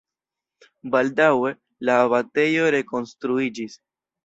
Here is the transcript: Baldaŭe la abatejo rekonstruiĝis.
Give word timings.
Baldaŭe 0.95 1.51
la 1.91 1.99
abatejo 2.07 2.73
rekonstruiĝis. 2.79 3.81